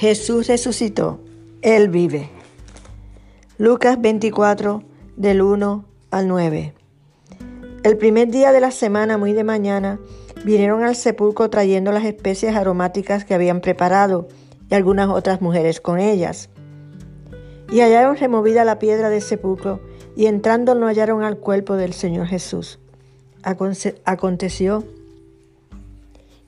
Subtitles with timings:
[0.00, 1.20] Jesús resucitó,
[1.60, 2.30] Él vive.
[3.58, 4.82] Lucas 24,
[5.18, 6.72] del 1 al 9.
[7.82, 10.00] El primer día de la semana, muy de mañana,
[10.42, 14.26] vinieron al sepulcro trayendo las especies aromáticas que habían preparado
[14.70, 16.48] y algunas otras mujeres con ellas.
[17.70, 19.82] Y hallaron removida la piedra del sepulcro
[20.16, 22.78] y entrando no hallaron al cuerpo del Señor Jesús.
[23.42, 24.82] Aconteció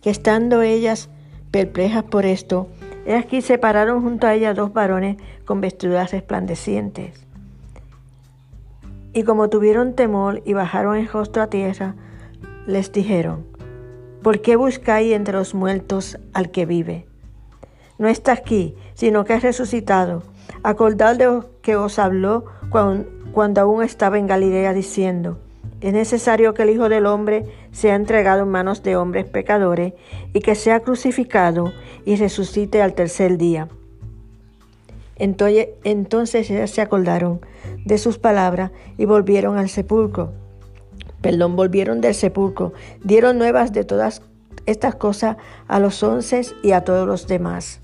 [0.01, 1.11] que estando ellas
[1.51, 2.69] perplejas por esto,
[3.05, 7.27] He aquí se pararon junto a ella dos varones con vestiduras resplandecientes.
[9.13, 11.97] Y como tuvieron temor y bajaron el rostro a tierra,
[12.67, 13.45] les dijeron,
[14.23, 17.07] ¿por qué buscáis entre los muertos al que vive?
[17.99, 20.23] No está aquí, sino que ha resucitado.
[20.63, 25.39] Acordad de que os habló cuando aún estaba en Galilea diciendo,
[25.83, 29.95] es necesario que el Hijo del Hombre sea entregado en manos de hombres pecadores
[30.33, 31.73] y que sea crucificado
[32.05, 33.69] y resucite al tercer día.
[35.17, 37.41] Entonces, entonces ellas se acordaron
[37.85, 40.33] de sus palabras y volvieron al sepulcro.
[41.21, 42.73] Perdón, volvieron del sepulcro,
[43.03, 44.23] dieron nuevas de todas
[44.67, 47.81] estas cosas a los once y a todos los demás.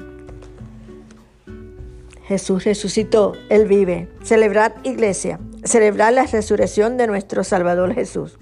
[2.27, 4.09] Jesús resucitó, Él vive.
[4.23, 8.39] Celebrad iglesia celebrar la resurrección de nuestro Salvador Jesús.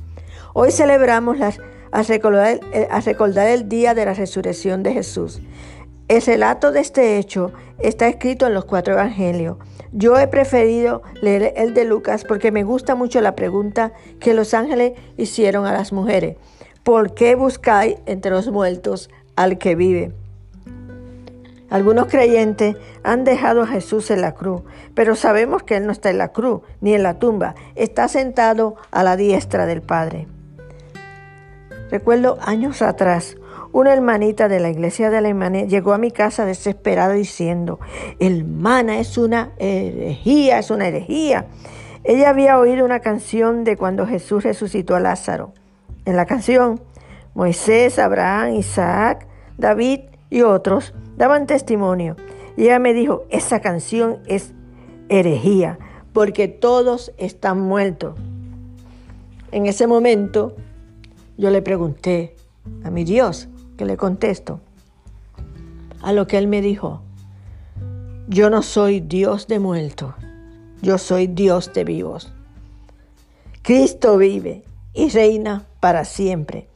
[0.54, 5.40] Hoy celebramos a, recordar, eh, a recordar el día de la resurrección de Jesús.
[6.08, 9.58] El relato de este hecho está escrito en los cuatro evangelios.
[9.92, 14.54] Yo he preferido leer el de Lucas porque me gusta mucho la pregunta que los
[14.54, 16.36] ángeles hicieron a las mujeres.
[16.84, 20.12] ¿Por qué buscáis entre los muertos al que vive?
[21.68, 24.62] Algunos creyentes han dejado a Jesús en la cruz,
[24.94, 28.76] pero sabemos que Él no está en la cruz ni en la tumba, está sentado
[28.90, 30.28] a la diestra del Padre.
[31.90, 33.36] Recuerdo años atrás,
[33.72, 37.78] una hermanita de la iglesia de Alemania llegó a mi casa desesperada diciendo,
[38.18, 41.46] hermana, es una herejía, es una herejía.
[42.02, 45.52] Ella había oído una canción de cuando Jesús resucitó a Lázaro.
[46.04, 46.80] En la canción,
[47.34, 49.26] Moisés, Abraham, Isaac,
[49.58, 50.00] David
[50.30, 52.16] y otros daban testimonio.
[52.56, 54.52] Y ella me dijo, esa canción es
[55.08, 55.78] herejía,
[56.12, 58.18] porque todos están muertos.
[59.52, 60.56] En ese momento
[61.36, 62.34] yo le pregunté
[62.84, 64.60] a mi Dios, que le contesto,
[66.02, 67.02] a lo que él me dijo,
[68.28, 70.14] yo no soy Dios de muertos,
[70.82, 72.32] yo soy Dios de vivos.
[73.62, 74.64] Cristo vive
[74.94, 76.68] y reina para siempre.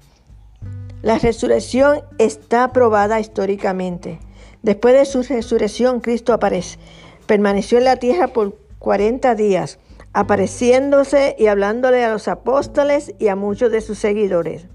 [1.02, 4.20] La resurrección está probada históricamente.
[4.62, 6.78] Después de su resurrección, Cristo aparece,
[7.26, 9.78] permaneció en la tierra por 40 días,
[10.12, 14.66] apareciéndose y hablándole a los apóstoles y a muchos de sus seguidores.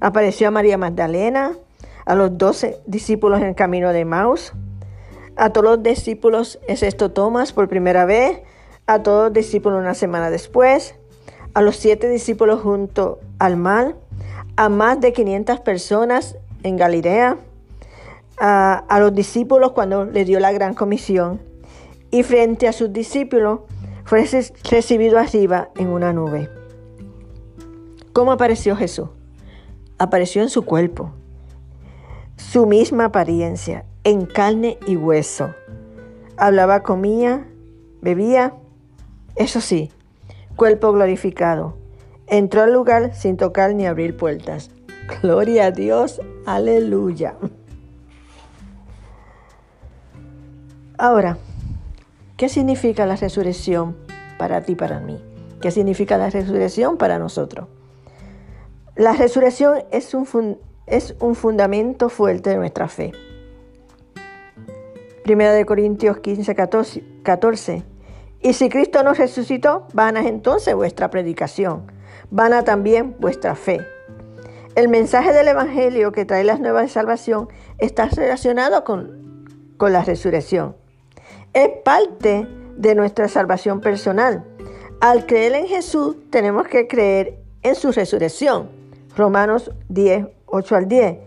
[0.00, 1.52] Apareció a María Magdalena,
[2.04, 4.52] a los doce discípulos en el camino de Maus,
[5.36, 8.40] a todos los discípulos, excepto Tomás por primera vez,
[8.88, 10.96] a todos los discípulos una semana después,
[11.54, 13.94] a los siete discípulos junto al mar,
[14.60, 17.38] a más de 500 personas en Galilea,
[18.38, 21.40] a, los discípulos cuando le dio la gran comisión
[22.10, 23.60] y frente a sus discípulos
[24.04, 24.28] fue
[24.70, 26.50] recibido arriba en una nube.
[28.12, 29.08] ¿Cómo apareció Jesús?
[29.96, 31.10] Apareció en su cuerpo,
[32.36, 35.54] su misma apariencia, en carne y hueso.
[36.36, 37.48] Hablaba, comía,
[38.02, 38.52] bebía,
[39.36, 39.90] eso sí,
[40.54, 41.79] cuerpo glorificado.
[42.30, 44.70] Entró al lugar sin tocar ni abrir puertas.
[45.20, 47.34] Gloria a Dios, aleluya.
[50.96, 51.38] Ahora,
[52.36, 53.96] ¿qué significa la resurrección
[54.38, 55.20] para ti, para mí?
[55.60, 57.66] ¿Qué significa la resurrección para nosotros?
[58.94, 63.10] La resurrección es un, es un fundamento fuerte de nuestra fe.
[65.24, 67.82] Primera de Corintios 15, 14, 14.
[68.40, 71.90] Y si Cristo nos resucitó, vana es entonces vuestra predicación,
[72.30, 73.80] vana también vuestra fe.
[74.74, 77.48] El mensaje del Evangelio que trae las nuevas de salvación
[77.78, 79.46] está relacionado con,
[79.76, 80.76] con la resurrección
[81.52, 82.46] es parte
[82.76, 84.44] de nuestra salvación personal.
[85.00, 88.70] Al creer en Jesús tenemos que creer en su resurrección.
[89.16, 91.18] Romanos 10, 8 al 10.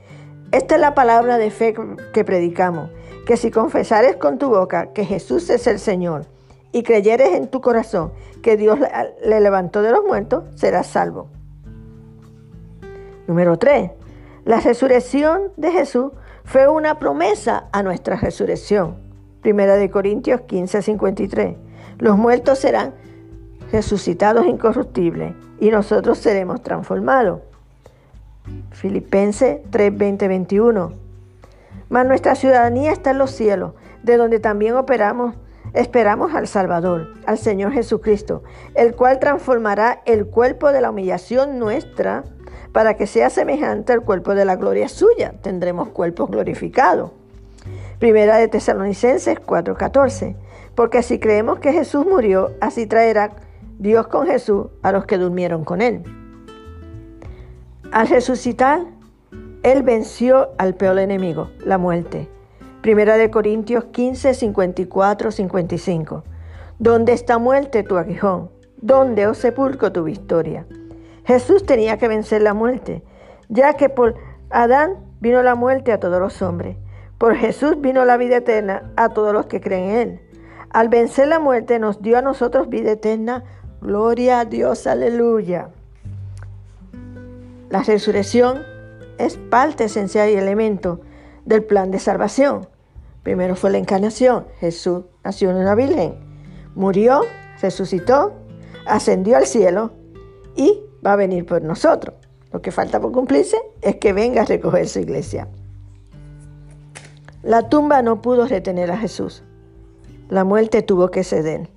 [0.52, 1.74] Esta es la palabra de fe
[2.14, 2.90] que predicamos,
[3.26, 6.28] que si confesares con tu boca que Jesús es el Señor
[6.74, 8.12] y creyeres en tu corazón
[8.42, 8.78] que Dios
[9.24, 11.30] le levantó de los muertos, serás salvo.
[13.28, 13.92] Número 3.
[14.44, 16.12] La resurrección de Jesús
[16.44, 18.98] fue una promesa a nuestra resurrección.
[19.42, 21.56] Primera de Corintios 15, 53.
[22.00, 22.94] Los muertos serán
[23.72, 27.42] resucitados incorruptibles y nosotros seremos transformados.
[28.72, 30.92] Filipenses 3, 20, 21.
[31.90, 35.36] Mas nuestra ciudadanía está en los cielos, de donde también operamos,
[35.74, 38.44] esperamos al Salvador, al Señor Jesucristo,
[38.75, 42.24] el cual transformará el cuerpo de la humillación nuestra
[42.72, 45.34] para que sea semejante al cuerpo de la gloria suya.
[45.42, 47.12] Tendremos cuerpos glorificados.
[48.00, 50.36] Primera de Tesalonicenses 4:14.
[50.75, 53.31] Porque si creemos que Jesús murió, así traerá
[53.78, 56.04] Dios con Jesús a los que durmieron con él.
[57.92, 58.81] Al resucitar,
[59.62, 62.28] él venció al peor enemigo, la muerte.
[62.84, 66.26] Primera de Corintios 15, 54, 55.
[66.80, 68.52] ¿Dónde está muerte tu aguijón?
[68.76, 70.66] ¿Dónde, oh sepulcro, tu victoria?
[71.24, 73.02] Jesús tenía que vencer la muerte,
[73.48, 74.16] ya que por
[74.50, 76.76] Adán vino la muerte a todos los hombres.
[77.18, 80.20] Por Jesús vino la vida eterna a todos los que creen en Él.
[80.70, 83.46] Al vencer la muerte nos dio a nosotros vida eterna.
[83.80, 85.70] Gloria a Dios, aleluya.
[87.70, 88.62] La resurrección
[89.20, 91.00] es parte esencial y elemento
[91.45, 92.68] del plan de salvación.
[93.24, 94.45] Primero fue la encarnación.
[94.60, 96.16] Jesús nació en una virgen,
[96.75, 97.22] murió,
[97.62, 98.34] resucitó,
[98.86, 99.92] ascendió al cielo
[100.56, 102.16] y va a venir por nosotros.
[102.51, 105.48] Lo que falta por cumplirse es que venga a recoger su iglesia.
[107.42, 109.44] La tumba no pudo retener a Jesús.
[110.30, 111.69] La muerte tuvo que ceder.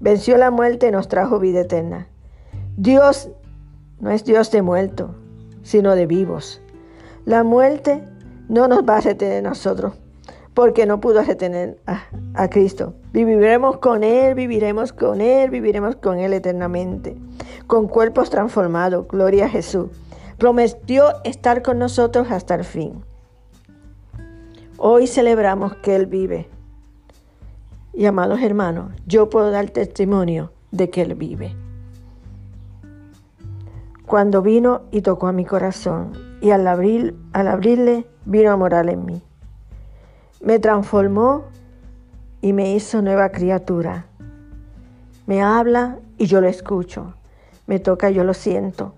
[0.00, 2.08] Venció la muerte y nos trajo vida eterna.
[2.76, 3.30] Dios
[4.00, 5.10] no es Dios de muertos,
[5.62, 6.62] sino de vivos.
[7.24, 8.02] La muerte
[8.52, 9.94] no nos va a retener nosotros,
[10.54, 12.04] porque no pudo retener a,
[12.34, 12.94] a, Cristo.
[13.12, 17.16] Viviremos con Él, viviremos con Él, viviremos con Él eternamente
[17.66, 19.08] con cuerpos transformados.
[19.08, 19.88] Gloria a Jesús.
[20.38, 23.02] Prometió estar con nosotros hasta el fin.
[24.76, 26.48] Hoy celebramos que Él vive.
[27.94, 31.56] Y amados hermanos, yo puedo dar testimonio de que Él vive.
[34.06, 39.06] Cuando vino y tocó a mi corazón, y al, al abrirle vino a morar en
[39.06, 39.22] mí.
[40.42, 41.44] Me transformó
[42.42, 44.04] y me hizo nueva criatura.
[45.26, 47.14] Me habla y yo lo escucho
[47.66, 48.92] me toca, yo lo siento.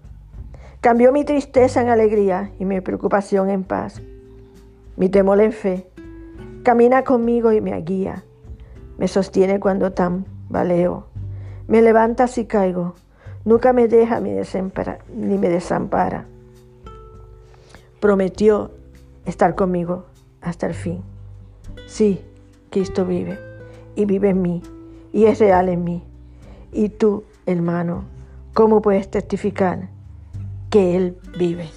[0.81, 4.03] Cambió mi tristeza en alegría y mi preocupación en paz.
[4.97, 5.87] Mi temor en fe.
[6.63, 8.25] Camina conmigo y me guía.
[8.99, 11.07] Me sostiene cuando tambaleo.
[11.69, 12.95] Me levanta si caigo.
[13.45, 14.33] Nunca me deja ni
[15.39, 16.27] me desampara.
[18.05, 18.71] Prometió
[19.25, 20.05] estar conmigo
[20.43, 21.01] hasta el fin.
[21.87, 22.21] Sí,
[22.69, 23.39] Cristo vive
[23.97, 24.63] y vive en mí
[25.11, 26.03] y es real en mí.
[26.71, 28.05] Y tú, hermano,
[28.55, 29.89] ¿Cómo puedes testificar
[30.71, 31.69] que Él vive?